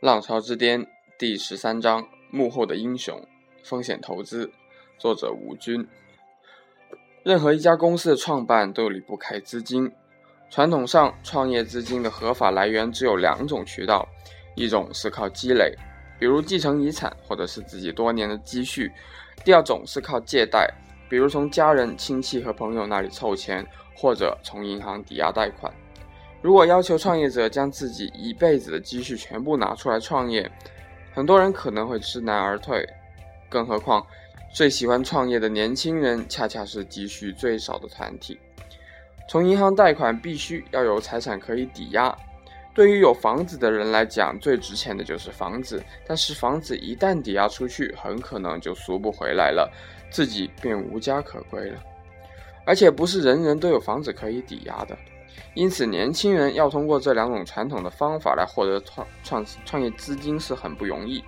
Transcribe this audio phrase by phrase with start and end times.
[0.00, 0.86] 浪潮之巅
[1.18, 3.20] 第十三章：幕后的英雄——
[3.64, 4.48] 风险投资。
[4.96, 5.84] 作者吴军。
[7.24, 9.90] 任何一家公司的创办都离不开资金。
[10.50, 14.06] 传统上，创业资金的合法来源只有两种渠道：
[14.54, 15.74] 一种是靠积累，
[16.16, 18.86] 比如继承遗产或者是自己多年的积蓄；
[19.44, 20.72] 第二种是靠借贷，
[21.10, 25.74] 比如从家人、亲戚和朋友那里凑钱，或者从银行抵押贷款。
[26.40, 30.48] 如果要求创业者将自己一辈子的积蓄全部拿出来创业，
[31.12, 32.86] 很多人可能会知难而退。
[33.48, 34.06] 更何况，
[34.54, 38.38] 最喜欢创业的年轻人恰恰是积蓄最少的团体。
[39.28, 42.16] 从银行贷款必须要有财产可以抵押。
[42.72, 45.82] 对于有房子的人来讲，最值钱的就是房子。
[46.06, 49.68] 但是房子一旦抵押出去，很可能就赎不回来了，
[50.10, 51.82] 自己便无家可归了。
[52.64, 54.96] 而且不是人人都有房子可以抵押的。
[55.54, 61.22] 因此，年轻人要通过这两种传统的方法来获得创创创业资金是很不容易，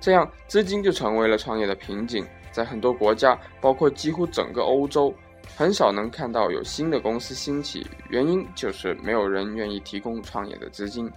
[0.00, 2.26] 这样资金就成为了创业的瓶颈。
[2.52, 5.12] 在很多国家，包括几乎整个欧洲，
[5.56, 11.10] 很少能看到有新的公司兴起，原因就是没有人愿意提供创业的资金。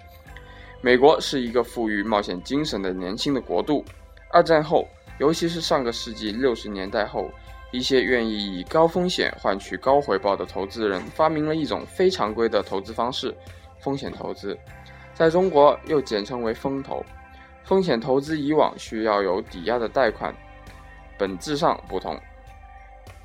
[0.82, 3.86] 美国是一个富于冒险精神的年轻的国度，
[4.32, 4.88] 二战后，
[5.20, 7.30] 尤其是上个世纪六十年代后。
[7.72, 13.36] 一些愿意以高风险换取高回报的投资人发明了一种非常规的投资方式——
[13.80, 14.58] 风险投资，
[15.14, 17.06] 在中国又简称为风投。
[17.64, 20.34] 风险投资以往需要有抵押的贷款，
[21.18, 22.18] 本质上不同。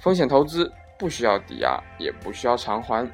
[0.00, 3.08] 风险投资不需要抵押，也不需要偿还。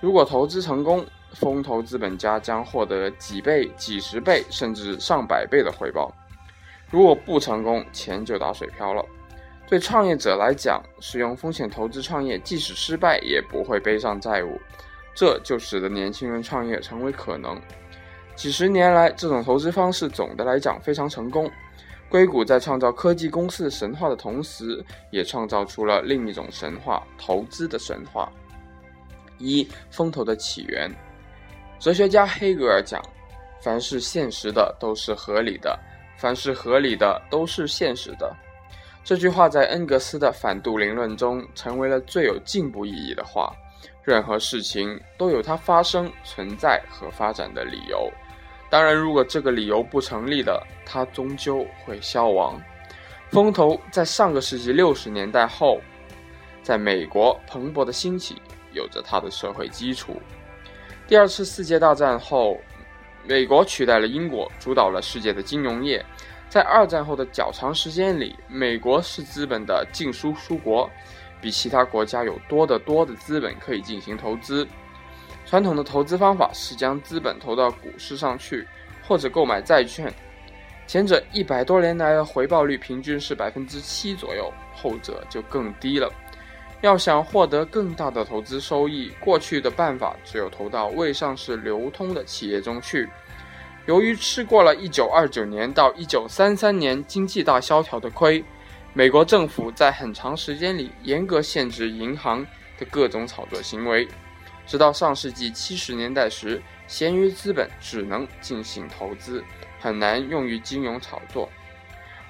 [0.00, 1.04] 如果投资成功，
[1.34, 6.08] 风投资本家将获得几倍、几十倍甚至上百倍的回报；
[6.88, 9.04] 如果不成功，钱就打水漂了。
[9.70, 14.60] 对创业者来讲，使用风险投资创业，即使失败也不会背上债务，
[15.14, 17.56] 这就使得年轻人创业成为可能。
[18.34, 21.48] 几十年来，这种投资方式总的来讲非常成功。
[22.08, 28.28] 硅谷在创造科技公司神话的同时，也创造出了另一种神话——投资的神话。
[29.38, 30.90] 一、风投的起源。
[31.78, 33.00] 哲学家黑格尔讲
[33.62, 35.78] ：“凡是现实的都是合理的，
[36.18, 38.34] 凡是合理的都是现实的。”
[39.02, 43.52] 这句话在恩格斯的反杜林论中成为了最有进步意义的话。
[44.02, 48.10] 任何事情都有它发生、存在和发展的理由。
[48.70, 52.60] 当然，如果这个理由不成立的，它终究会消亡。
[53.30, 55.80] 风投在上个世纪六十年代后，
[56.62, 58.40] 在美国蓬勃的兴起，
[58.72, 60.20] 有着它的社会基础。
[61.06, 62.58] 第二次世界大战后，
[63.26, 66.04] 美国取代了英国，主导了世界的金融业。
[66.50, 70.90] 在二战后的较长时间里，美国是资本的净输出国，
[71.40, 74.66] 比其他国家有多得多的资本可以进行投资。
[75.46, 78.66] 传统的投资方法是将资本投到股市上去，
[79.06, 80.12] 或者购买债券，
[80.88, 86.12] 前者一百多年来的回报率平均是百分之七左右，后者就更低了。
[86.80, 93.08] 要想获得更大的投资收益，过去的办法只有投到未上市流通的企业中去。
[93.90, 98.44] 由于吃过了1929年到1933年经济大萧条的亏，
[98.92, 102.46] 美国政府在很长时间里严格限制银行
[102.78, 104.06] 的各种炒作行为，
[104.64, 109.42] 直到上世纪70年代时，闲余资本只能进行投资，
[109.80, 111.48] 很难用于金融炒作。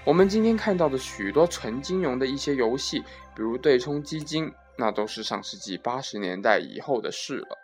[0.02, 3.00] 我们今天看到的许多纯金融的一些游戏，
[3.36, 7.59] 比如对冲基金，那都是上世纪80年代以后的事了。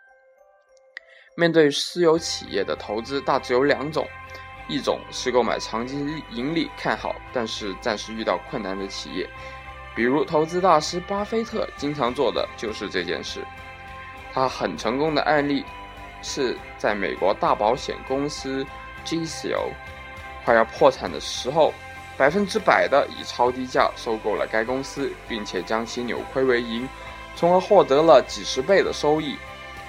[1.39, 4.07] 面对私有企业的投资，大致有两种：
[4.67, 5.95] 一种是购买长期
[6.31, 9.29] 盈利、看好但是暂时遇到困难的企业，
[9.95, 13.45] 比如投资大师巴菲特经常做的就是这件事。
[14.33, 15.63] 他很成功的案例
[16.23, 18.65] 是在美国大保险公司
[19.03, 19.69] g c o
[20.43, 21.71] 快要破产的时候，
[22.17, 26.89] 百分之百的以超低价收购了该公司，并且将其扭亏为盈，
[27.35, 29.37] 从而获得了几十倍的收益。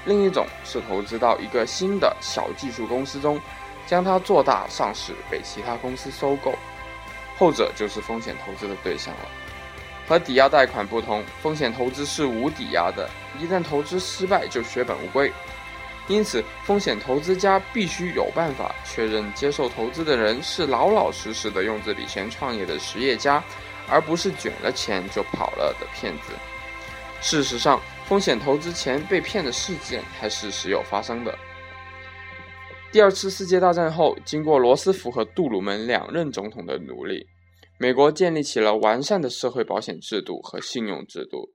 [0.09, 3.39] 另一种是投资到一个新的小技术公司中，
[3.87, 6.55] 将它做大上市，被其他公司收购。
[7.37, 9.29] 后者就是风险投资的对象了。
[10.09, 13.09] 和抵押贷款不同，风险投资是无抵押的，
[13.39, 15.31] 一旦投资失败就血本无归。
[16.07, 23.45] 因此，风险投资家必须有办法确认接受投资的人是老老实实的用这笔钱创业的实业家，
[23.91, 26.33] 而不是卷了钱就跑了的骗子。
[27.21, 27.79] 事实上，
[28.09, 31.39] 风险投资前被骗的事件还是时有发生的。
[32.91, 37.27] 第二次世界大战后，经过罗斯福和杜鲁门两任总统的努力，
[37.79, 41.53] 美国建立起了完善的社会保险制度和信用制度，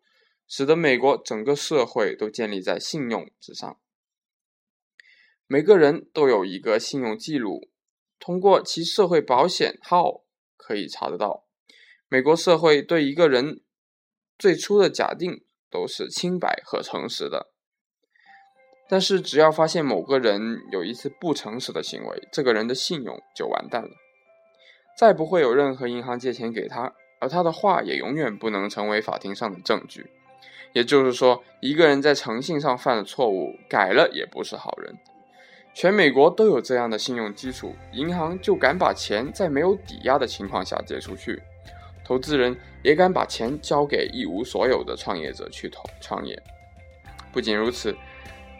[0.47, 3.79] 使得美国整个社会都建立在信用之上。
[5.47, 7.71] 每个人都有一个信用记录，
[8.19, 10.23] 通过其社会保险号
[10.55, 11.47] 可以查得到。
[12.07, 13.63] 美国社会对一个人
[14.37, 17.47] 最初的假定都是清白和诚实的，
[18.87, 23.89] 但是只要发现某个人有一次不诚实的行为，这个人的信用就完蛋了，
[24.95, 30.05] 再不会有任何银行借钱给他，而他的话也永远不能成为法庭上的证据。
[30.73, 34.95] 也就是说，一个人在诚信上犯了错误，改了也不是好人。
[35.75, 41.41] 全美国都有这样的信用基础，银行就敢把钱在没有抵押的情况下借出去，
[42.03, 46.41] 投资人也敢把钱交给一无所有的创业者去投创业。
[47.31, 47.95] 不仅如此，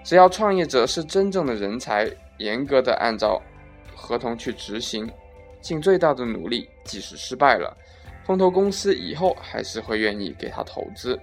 [0.04, 3.42] 只要创业者是真正的人才，严格的按照
[3.96, 5.10] 合同去执行，
[5.62, 7.76] 尽最大的努力，即使失败了，
[8.26, 11.20] 风投公司以后还是会愿意给他投资。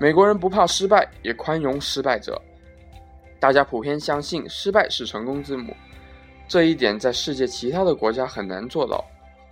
[0.00, 2.40] 美国人不怕失败，也宽容失败者。
[3.38, 5.74] 大家普遍相信失败是成功之母，
[6.48, 9.04] 这一点在世界其他的国家很难做到。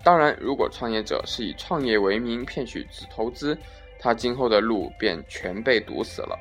[0.03, 3.57] 当然，如果创业者是以创业为名骗取投资，
[3.99, 6.39] 他今后的路便全被堵死了。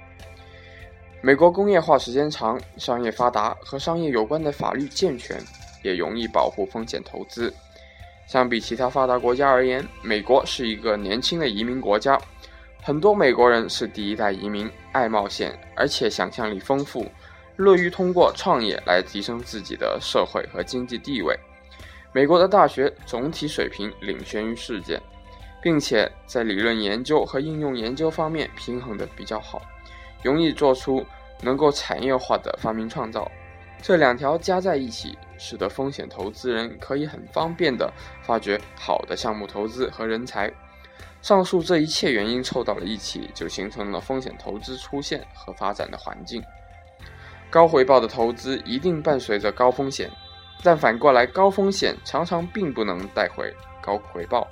[1.21, 5.41] 美国工业化时间长，商业发达，和商业有关的法律健全，
[5.83, 7.51] 也容易保护风险投资。
[8.27, 12.19] 相比其他发达国家而言，美国是一个年轻的移民国家。
[12.83, 17.05] 很多美国人是第一代移民，爱冒险，而且想象力丰富，
[17.55, 21.37] 乐于通过创业来提升自己的社会和经济地位。
[22.13, 24.99] 美国的大学总体水平领先于世界，
[25.61, 29.61] 并且在理论研究和应用研究方面平衡的比较好，
[30.23, 31.05] 容易做出
[31.41, 33.29] 能够产业化的发明创造。
[33.79, 37.93] 这两条加在一起，使得风险投资人可以很方便地
[38.23, 40.51] 发掘好的项目投资和人才。
[41.21, 46.41] 上述这一切原因凑到了一起，就形成了风险投资出现和发展的环境。
[47.49, 50.09] 高回报的投资一定伴随着高风险，
[50.63, 54.47] 但反过来，高风险常常并不能带回高回报。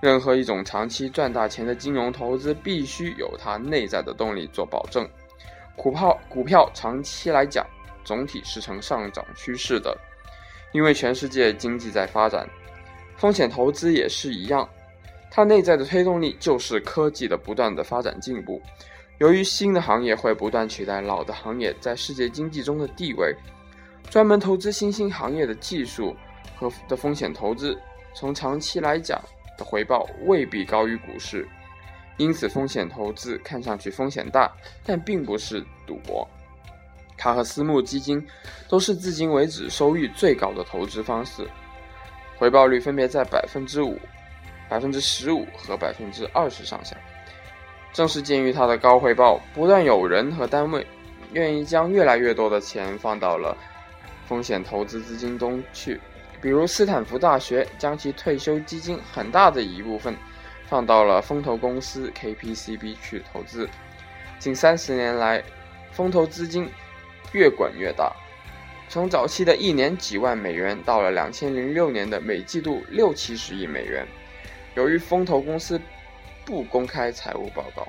[0.00, 5.08] 任何一种长期赚大钱的金融投资，必须有它内在的动力做保证。
[5.76, 7.64] 股票股票长期来讲，
[8.04, 9.96] 总体是呈上涨趋势的，
[10.72, 12.48] 因为全世界经济在发展。
[13.16, 14.68] 风险投资也是一样。
[15.30, 18.60] 它内在的推动力就是科技的不断的发展进步。
[19.18, 23.32] 由于新的行业会不断取代老的行业在世界经济中的地位，
[24.10, 26.16] 专门投资新兴行业的技术
[26.56, 27.78] 和的风险投资，
[28.14, 29.20] 从长期来讲
[29.56, 31.46] 的回报未必高于股市。
[32.18, 34.50] 因此，风险投资看上去风险大，
[34.84, 36.28] 但并不是赌博。
[37.16, 38.24] 它和私募基金
[38.68, 41.48] 都是至今为止收益最高的投资方式，
[42.36, 43.98] 回报率分别在百分之五。
[44.68, 46.96] 百分之十五和百分之二十上下，
[47.92, 50.86] 正是鉴于它的高回报，不断有人和单位
[51.34, 53.54] 愿意将越来越多的钱放到了
[54.32, 56.00] 风险投资资金中去。
[56.40, 60.16] 比如斯坦福大学将其退休基金很大的一部分
[60.66, 63.68] 放到了风投公司 KPCB 去投资。
[64.38, 65.44] 近三十年来，
[65.92, 66.66] 风投资金
[67.32, 68.10] 越滚越大，
[68.88, 74.06] 从早期的一年几万美元，到了两千零六年的每季度六七十亿美元。
[74.76, 75.78] 由于风投公司
[76.46, 77.86] 不公开财务报告，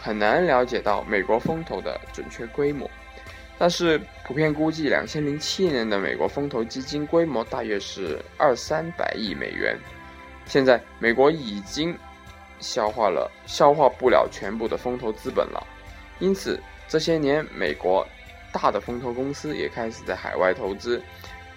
[0.00, 2.90] 很难了解到美国风投的准确规模。
[3.58, 9.78] 但是普遍估计，两千零七年的美国风投基金规模大约是二三百亿美元。
[10.46, 11.96] 现在美国已经
[12.60, 15.66] 消化了消化不了全部的风投资本了，
[16.18, 18.06] 因此这些年美国
[18.52, 21.00] 大的风投公司也开始在海外投资，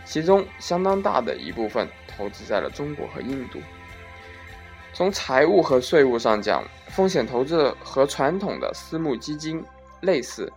[0.06, 3.60] 其中相当大的一部分投资在了中国和印度。
[4.94, 9.64] 从财务和税务上讲，风险投资和传统的私募基金
[10.02, 10.52] 类似，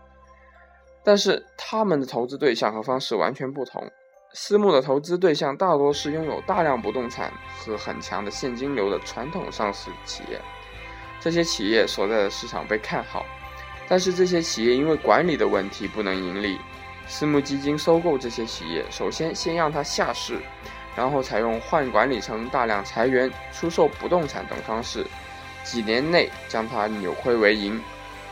[1.03, 3.83] 但是他们的投资对象和方式完全不同。
[4.33, 10.41] 私募的投资对象大多是拥有大量不动产和很强的现金流的传统上市企业，
[11.21, 13.27] 这些企业所在的市场被看好，
[13.89, 16.59] 但是这些企业因为管理的问题不能盈利。
[17.09, 20.39] 私募基金收购这些企业，首先先让它下市。
[20.97, 25.07] 然后采用换管理层、大量裁员、出售不动产等方式，
[25.63, 27.81] 几年内将它扭亏为盈。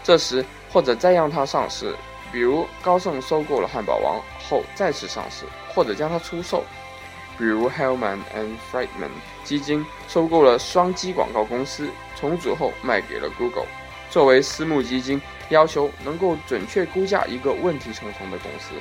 [0.02, 1.94] 这时或者再让它上市，
[2.32, 5.44] 比如高盛收购了汉堡王后再次上市，
[5.74, 6.64] 或者将它出售，
[7.38, 9.10] 比如 Hellman and Friedman
[9.44, 13.66] 基金收购了双击广告公司，重组后卖给了 Google。
[14.10, 18.74] 作为私募基金，要求能够准确估价一个问题重重的公司，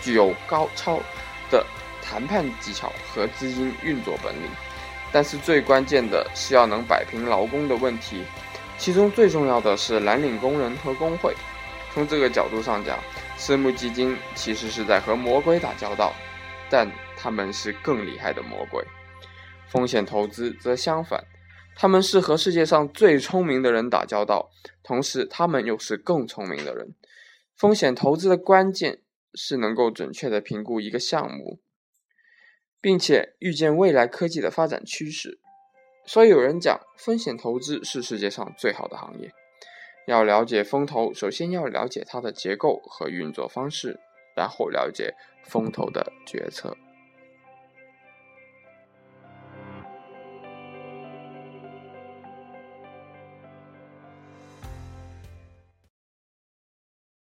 [0.00, 0.98] 具有高超
[1.50, 1.64] 的。
[2.06, 4.50] 谈判技巧和资金运作本领，
[5.10, 8.22] 但是最关键的是要能摆平劳工的问题，
[8.76, 11.34] 其中最重要的是蓝领工人和工会。
[11.94, 12.98] 从这个角度上讲，
[13.38, 16.12] 私募基金其实是在和魔鬼打交道。
[16.70, 18.84] 但他们是更厉害的魔鬼。
[19.68, 21.24] 风险投资则相反，
[21.76, 24.50] 他们是和世界上最聪明的人打交道，
[24.82, 26.94] 同时他们又是更聪明的人。
[27.54, 29.02] 风险投资的关键
[29.34, 31.60] 是能够准确的评估一个项目，
[32.80, 35.38] 并且预见未来科技的发展趋势。
[36.06, 39.30] 所以有人讲，风险投资是世界上最好的行业。
[40.06, 43.98] 要了解风投，首先要了解它的结构和运作方式，
[44.34, 46.76] 然后了解风投的决策。